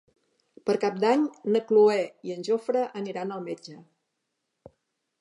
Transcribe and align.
Per 0.69 0.73
Cap 0.85 0.97
d'Any 1.03 1.25
na 1.57 1.61
Cloè 1.71 1.99
i 2.31 2.35
en 2.39 2.49
Jofre 2.49 2.85
aniran 3.05 3.37
al 3.39 3.49
metge. 3.53 3.81